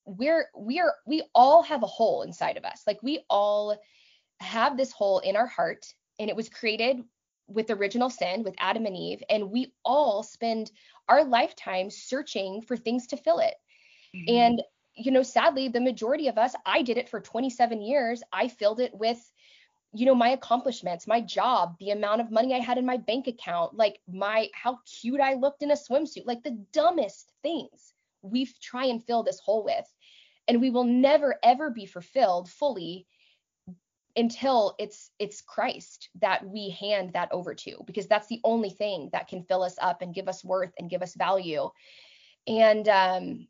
[0.06, 2.84] we're we're we all have a hole inside of us.
[2.86, 3.78] Like we all
[4.40, 5.86] have this hole in our heart
[6.20, 7.02] and it was created
[7.48, 10.72] with original sin with Adam and Eve and we all spend
[11.08, 13.54] our lifetime searching for things to fill it.
[14.16, 14.36] Mm-hmm.
[14.36, 14.62] And
[14.96, 18.24] you know, sadly, the majority of us, I did it for 27 years.
[18.32, 19.20] I filled it with
[19.94, 23.28] you know my accomplishments my job the amount of money i had in my bank
[23.28, 28.46] account like my how cute i looked in a swimsuit like the dumbest things we
[28.62, 29.86] try and fill this hole with
[30.50, 33.08] and we will never ever be fulfilled fully
[34.16, 39.10] until it's it's Christ that we hand that over to because that's the only thing
[39.12, 41.70] that can fill us up and give us worth and give us value
[42.48, 43.48] and um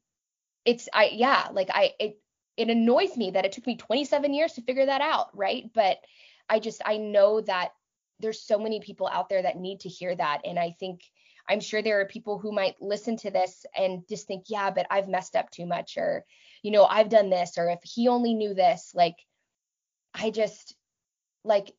[0.65, 2.19] it's i yeah like i it
[2.57, 5.65] it annoys me that it took me 27 years to figure that out right?
[5.73, 5.97] But
[6.49, 7.71] i just i know that
[8.19, 10.41] there's so many people out there that need to hear that.
[10.45, 11.01] And i think
[11.49, 14.87] i'm sure there are people who might listen to this and just think yeah but
[14.89, 16.25] i've messed up too much or
[16.63, 19.15] you know i've done this or if he only knew this like
[20.17, 20.75] I just
[21.43, 21.71] like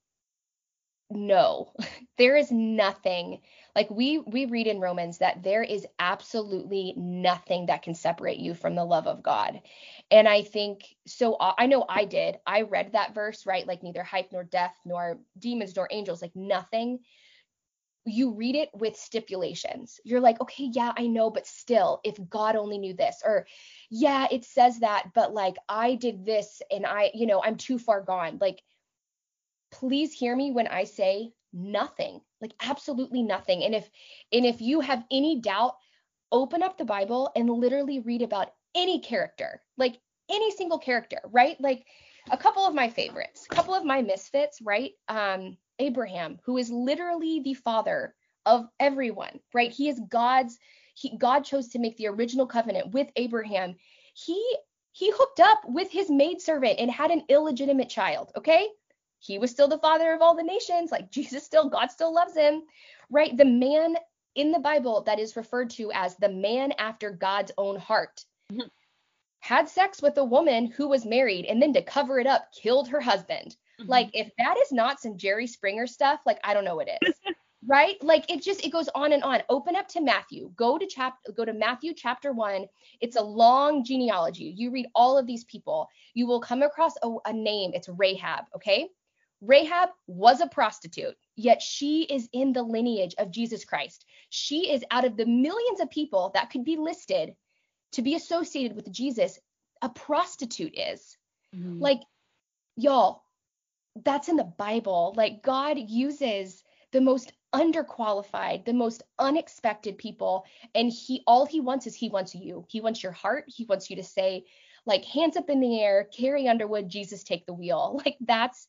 [1.11, 1.73] no
[2.19, 3.41] there is nothing
[3.77, 8.55] like we we read in romans that there is absolutely nothing that can separate you
[8.55, 9.61] from the love of god
[10.11, 13.85] and i think so uh, i know i did i read that verse right like
[13.85, 16.99] neither height nor death nor demons nor angels like nothing
[18.09, 20.01] you read it with stipulations.
[20.05, 23.47] You're like, okay, yeah, I know, but still, if God only knew this, or
[23.91, 27.79] yeah, it says that, but like I did this and I, you know, I'm too
[27.79, 28.39] far gone.
[28.41, 28.63] Like,
[29.73, 33.65] please hear me when I say nothing, like absolutely nothing.
[33.65, 33.89] And if,
[34.33, 35.77] and if you have any doubt,
[36.31, 39.99] open up the Bible and literally read about any character, like
[40.31, 41.61] any single character, right?
[41.61, 41.87] Like
[42.31, 44.93] a couple of my favorites, a couple of my misfits, right?
[45.09, 48.15] Um, Abraham, who is literally the father
[48.45, 49.71] of everyone, right?
[49.71, 50.59] He is God's
[50.95, 53.77] he God chose to make the original covenant with Abraham.
[54.15, 54.57] He
[54.93, 58.67] he hooked up with his maidservant and had an illegitimate child, okay?
[59.19, 62.37] He was still the father of all the nations, like Jesus still God still loves
[62.37, 62.63] him,
[63.11, 63.37] right?
[63.37, 63.97] The man
[64.35, 68.25] in the Bible that is referred to as the man after God's own heart.
[68.53, 68.69] Mm-hmm.
[69.41, 72.89] Had sex with a woman who was married and then to cover it up killed
[72.89, 73.57] her husband.
[73.81, 73.91] Mm-hmm.
[73.91, 77.15] Like if that is not some Jerry Springer stuff, like I don't know what is.
[77.67, 77.97] right?
[78.03, 79.43] Like it just it goes on and on.
[79.49, 80.51] Open up to Matthew.
[80.57, 82.67] Go to chapter go to Matthew chapter 1.
[83.01, 84.55] It's a long genealogy.
[84.57, 85.89] You read all of these people.
[86.15, 87.73] You will come across a, a name.
[87.75, 88.89] It's Rahab, okay?
[89.41, 94.05] Rahab was a prostitute, yet she is in the lineage of Jesus Christ.
[94.31, 97.35] She is out of the millions of people that could be listed
[97.93, 99.39] to be associated with Jesus,
[99.83, 101.17] a prostitute is.
[101.55, 101.81] Mm-hmm.
[101.81, 102.01] Like,
[102.77, 103.23] y'all,
[104.05, 105.15] that's in the Bible.
[105.17, 110.45] Like God uses the most underqualified, the most unexpected people
[110.75, 112.65] and he all he wants is he wants you.
[112.69, 113.45] He wants your heart.
[113.47, 114.45] He wants you to say
[114.85, 118.01] like hands up in the air, Carrie Underwood, Jesus take the wheel.
[118.05, 118.69] Like that's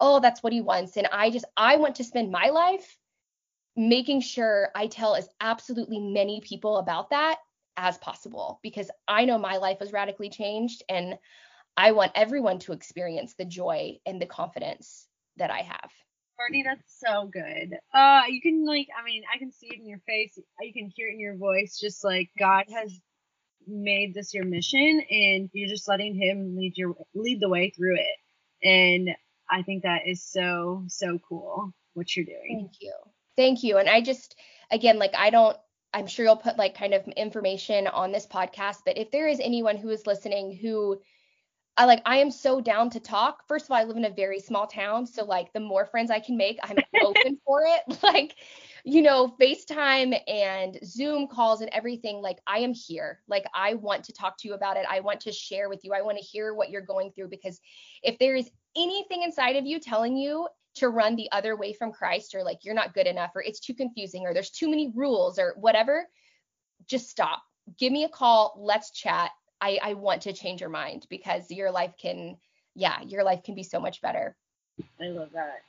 [0.00, 2.96] oh, that's what he wants and I just I want to spend my life
[3.76, 7.38] making sure I tell as absolutely many people about that
[7.76, 11.14] as possible because I know my life was radically changed and
[11.76, 15.06] I want everyone to experience the joy and the confidence
[15.36, 15.90] that I have.
[16.36, 17.76] Courtney, that's so good.
[17.94, 20.36] Uh, you can like, I mean, I can see it in your face.
[20.60, 21.78] You can hear it in your voice.
[21.78, 23.00] Just like God has
[23.66, 27.96] made this your mission, and you're just letting Him lead your lead the way through
[27.96, 28.66] it.
[28.66, 29.10] And
[29.50, 32.58] I think that is so so cool what you're doing.
[32.60, 32.94] Thank you,
[33.36, 33.78] thank you.
[33.78, 34.36] And I just,
[34.70, 35.56] again, like I don't.
[35.94, 39.40] I'm sure you'll put like kind of information on this podcast, but if there is
[39.40, 41.00] anyone who is listening who
[41.78, 43.46] I like I am so down to talk.
[43.46, 46.10] First of all, I live in a very small town, so like the more friends
[46.10, 47.98] I can make, I'm open for it.
[48.08, 48.34] Like,
[48.84, 53.20] you know, FaceTime and Zoom calls and everything, like I am here.
[53.28, 54.86] Like I want to talk to you about it.
[54.88, 55.92] I want to share with you.
[55.92, 57.60] I want to hear what you're going through because
[58.02, 61.92] if there is anything inside of you telling you to run the other way from
[61.92, 64.92] Christ or like you're not good enough or it's too confusing or there's too many
[64.94, 66.06] rules or whatever,
[66.86, 67.42] just stop.
[67.78, 68.54] Give me a call.
[68.58, 72.36] Let's chat I, I want to change your mind because your life can,
[72.74, 74.36] yeah, your life can be so much better.
[75.00, 75.62] I love that.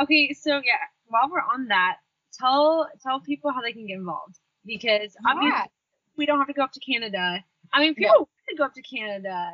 [0.00, 1.96] Okay, so yeah, while we're on that,
[2.32, 5.30] tell tell people how they can get involved because yeah.
[5.30, 5.70] obviously
[6.16, 7.42] we don't have to go up to Canada.
[7.72, 8.28] I mean, people no.
[8.48, 9.50] can go up to Canada.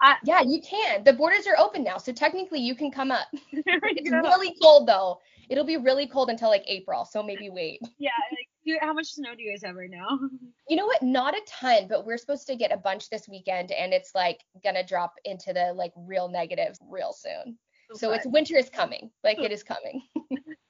[0.00, 1.02] I, yeah, you can.
[1.04, 3.26] The borders are open now, so technically you can come up.
[3.52, 5.18] it's really cold though.
[5.48, 7.80] It'll be really cold until like April, so maybe wait.
[7.98, 10.18] Yeah, like, how much snow do you guys have right now?
[10.68, 11.02] You know what?
[11.02, 14.40] Not a ton, but we're supposed to get a bunch this weekend, and it's like
[14.62, 17.56] gonna drop into the like real negatives real soon.
[17.92, 19.10] So, so it's winter is coming.
[19.24, 20.02] Like it is coming.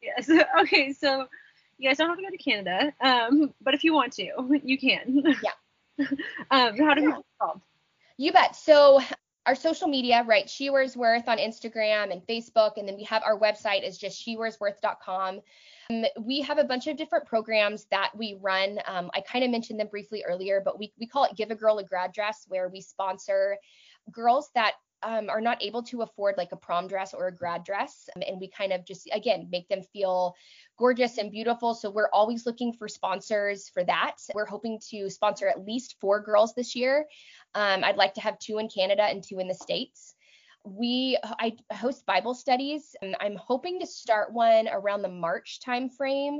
[0.01, 0.31] yes.
[0.61, 0.93] Okay.
[0.93, 1.26] So
[1.79, 4.79] you guys don't have to go to Canada, um, but if you want to, you
[4.79, 5.24] can.
[5.43, 6.07] Yeah.
[6.53, 7.16] um, how do yeah.
[7.16, 7.62] people?
[8.19, 8.57] You bet.
[8.57, 9.01] So
[9.47, 10.51] our social media, right?
[10.51, 14.27] She Wears Worth on Instagram and Facebook, and then we have our website is just
[14.27, 15.41] shewearsworth.com.
[15.91, 18.79] Um, we have a bunch of different programs that we run.
[18.87, 21.55] Um, I kind of mentioned them briefly earlier, but we we call it Give a
[21.55, 23.57] Girl a Grad Dress, where we sponsor
[24.11, 27.64] girls that um, are not able to afford like a prom dress or a grad
[27.64, 28.09] dress.
[28.16, 30.35] Um, and we kind of just, again, make them feel
[30.79, 31.74] gorgeous and beautiful.
[31.74, 34.16] So we're always looking for sponsors for that.
[34.35, 37.07] We're hoping to sponsor at least four girls this year.
[37.55, 40.14] Um, I'd like to have two in Canada and two in the States.
[40.64, 46.39] We I host Bible studies and I'm hoping to start one around the March timeframe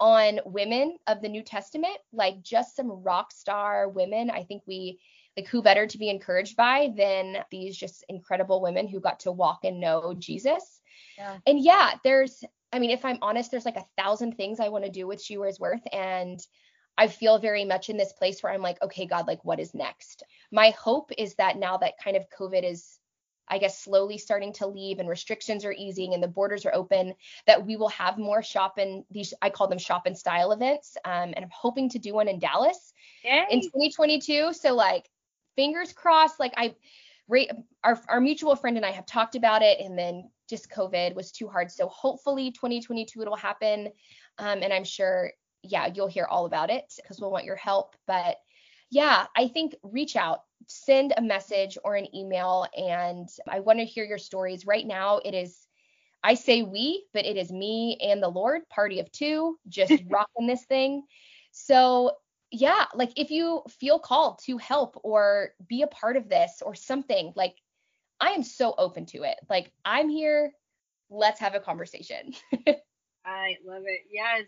[0.00, 4.30] on women of the New Testament, like just some rock star women.
[4.30, 5.00] I think we
[5.36, 9.32] like who better to be encouraged by than these just incredible women who got to
[9.32, 10.80] walk and know Jesus.
[11.16, 11.38] Yeah.
[11.46, 14.84] And yeah, there's I mean, if I'm honest, there's like a thousand things I want
[14.84, 15.82] to do with She Wears Worth.
[15.92, 16.40] And
[16.96, 19.74] I feel very much in this place where I'm like, okay, God, like what is
[19.74, 20.22] next?
[20.50, 22.98] My hope is that now that kind of COVID is,
[23.48, 27.14] I guess, slowly starting to leave and restrictions are easing and the borders are open,
[27.46, 30.96] that we will have more shop and these, I call them shop and style events.
[31.04, 32.92] Um, and I'm hoping to do one in Dallas
[33.24, 33.46] Yay.
[33.50, 34.52] in 2022.
[34.52, 35.08] So like
[35.56, 36.38] fingers crossed.
[36.38, 36.74] Like I,
[37.84, 41.32] our our mutual friend and I have talked about it, and then just COVID was
[41.32, 41.70] too hard.
[41.70, 43.88] So hopefully 2022 it will happen,
[44.38, 45.32] um, and I'm sure
[45.64, 47.96] yeah you'll hear all about it because we'll want your help.
[48.06, 48.36] But
[48.90, 53.84] yeah, I think reach out, send a message or an email, and I want to
[53.84, 54.66] hear your stories.
[54.66, 55.58] Right now it is.
[56.24, 60.48] I say we, but it is me and the Lord, party of two, just rocking
[60.48, 61.04] this thing.
[61.52, 62.12] So
[62.50, 66.74] yeah, like if you feel called to help or be a part of this or
[66.74, 67.54] something, like
[68.20, 69.36] I am so open to it.
[69.48, 70.52] Like I'm here,
[71.10, 72.34] let's have a conversation.
[73.24, 74.02] I love it.
[74.10, 74.44] Yes.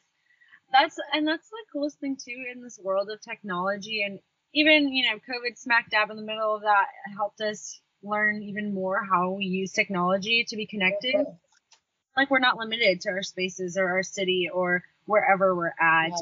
[0.72, 4.18] That's and that's the coolest thing too in this world of technology and
[4.54, 8.74] even, you know, COVID smack dab in the middle of that helped us learn even
[8.74, 11.26] more how we use technology to be connected.
[12.16, 16.12] Like we're not limited to our spaces or our city or wherever we're at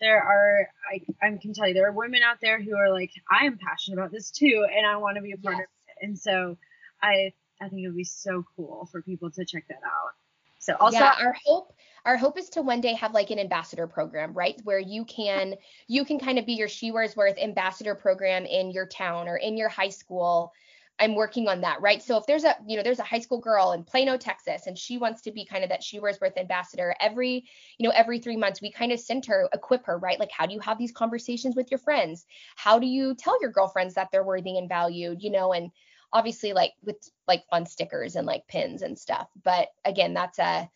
[0.00, 3.10] there are I, I can tell you there are women out there who are like
[3.30, 5.60] I am passionate about this too and I want to be a part yes.
[5.60, 5.68] of it
[6.00, 6.58] and so
[7.02, 10.12] I I think it would be so cool for people to check that out.
[10.58, 11.72] So also yeah, our hope
[12.04, 14.60] our hope is to one day have like an ambassador program, right?
[14.64, 15.54] Where you can
[15.88, 19.36] you can kind of be your She Wears Worth ambassador program in your town or
[19.36, 20.52] in your high school
[20.98, 22.02] I'm working on that, right?
[22.02, 24.78] So if there's a, you know, there's a high school girl in Plano, Texas, and
[24.78, 27.44] she wants to be kind of that She Wears Worth ambassador, every,
[27.78, 30.18] you know, every three months we kind of send her, equip her, right?
[30.18, 32.24] Like, how do you have these conversations with your friends?
[32.56, 35.70] How do you tell your girlfriends that they're worthy and valued, you know, and
[36.12, 36.96] obviously like with
[37.26, 39.28] like fun stickers and like pins and stuff.
[39.42, 40.68] But again, that's a,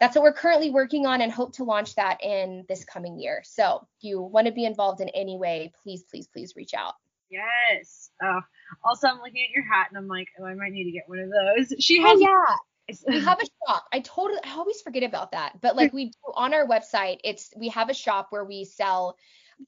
[0.00, 3.42] that's what we're currently working on and hope to launch that in this coming year.
[3.44, 6.94] So if you want to be involved in any way, please, please, please reach out.
[7.30, 8.10] Yes.
[8.24, 8.40] Uh,
[8.84, 11.08] also, I'm looking at your hat and I'm like, oh, I might need to get
[11.08, 11.72] one of those.
[11.80, 12.18] She has.
[12.18, 12.56] Oh, yeah.
[13.08, 13.86] we have a shop.
[13.92, 15.60] I totally, I always forget about that.
[15.60, 19.16] But like we do on our website, it's we have a shop where we sell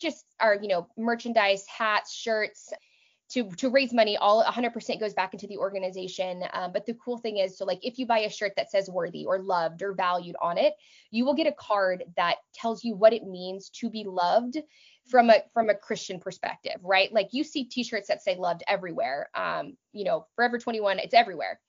[0.01, 2.73] just our, you know, merchandise, hats, shirts,
[3.35, 7.19] to to raise money all 100% goes back into the organization um, but the cool
[7.19, 9.93] thing is so like if you buy a shirt that says worthy or loved or
[9.93, 10.75] valued on it
[11.11, 14.59] you will get a card that tells you what it means to be loved
[15.07, 17.13] from a from a Christian perspective, right?
[17.13, 19.29] Like you see t-shirts that say loved everywhere.
[19.35, 21.61] Um, you know, Forever 21, it's everywhere.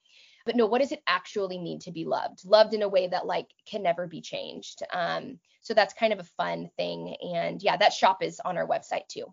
[0.44, 2.44] But no, what does it actually mean to be loved?
[2.44, 4.82] Loved in a way that like can never be changed.
[4.92, 7.16] Um, so that's kind of a fun thing.
[7.20, 9.26] And yeah, that shop is on our website too.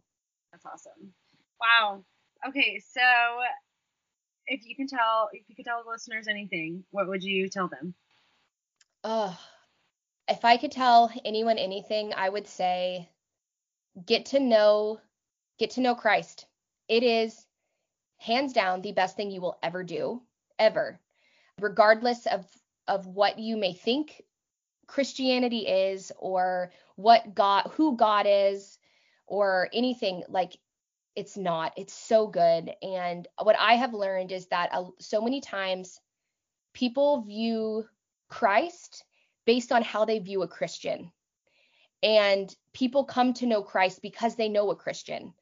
[0.51, 1.13] That's awesome.
[1.61, 2.03] Wow.
[2.47, 3.01] Okay, so
[4.47, 7.69] if you can tell if you could tell the listeners anything, what would you tell
[7.69, 7.93] them?
[10.27, 13.09] If I could tell anyone anything, I would say
[14.05, 14.99] get to know
[15.59, 16.47] get to know Christ.
[16.87, 17.45] It is
[18.17, 20.21] hands down the best thing you will ever do
[20.59, 20.99] ever
[21.59, 22.45] regardless of
[22.87, 24.21] of what you may think
[24.87, 28.77] Christianity is or what God who God is
[29.25, 30.57] or anything like
[31.15, 35.41] it's not it's so good and what I have learned is that uh, so many
[35.41, 35.99] times
[36.73, 37.85] people view
[38.29, 39.03] Christ
[39.45, 41.11] based on how they view a Christian
[42.03, 45.33] and people come to know Christ because they know a Christian.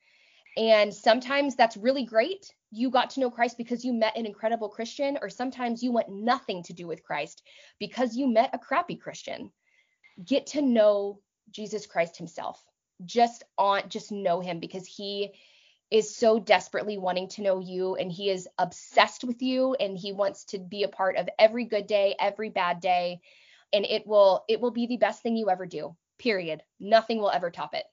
[0.56, 2.54] And sometimes that's really great.
[2.72, 6.10] You got to know Christ because you met an incredible Christian, or sometimes you want
[6.10, 7.42] nothing to do with Christ
[7.80, 9.52] because you met a crappy Christian.
[10.24, 11.20] Get to know
[11.50, 12.64] Jesus Christ himself.
[13.04, 15.32] Just on just know him because he
[15.92, 20.14] is so desperately wanting to know you and he is obsessed with you and he
[20.14, 23.20] wants to be a part of every good day, every bad day
[23.74, 26.62] and it will it will be the best thing you ever do period.
[26.80, 27.86] Nothing will ever top it.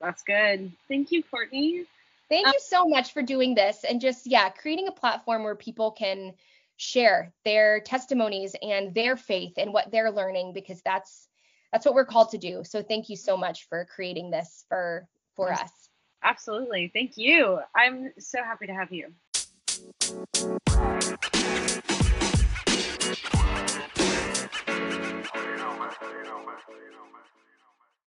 [0.00, 0.72] That's good.
[0.88, 1.84] Thank you, Courtney.
[2.28, 5.54] Thank um, you so much for doing this and just, yeah, creating a platform where
[5.54, 6.34] people can
[6.76, 11.28] share their testimonies and their faith and what they're learning because that's
[11.72, 12.64] that's what we're called to do.
[12.64, 15.70] So thank you so much for creating this for for us.
[16.24, 16.90] Absolutely.
[16.92, 17.60] Thank you.
[17.74, 19.12] I'm so happy to have you.